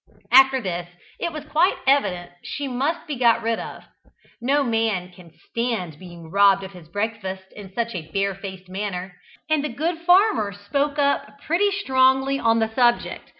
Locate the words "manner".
8.67-9.13